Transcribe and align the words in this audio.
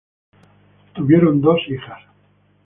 Tuvieron 0.95 1.41
dos 1.41 1.61
hijas. 1.67 2.01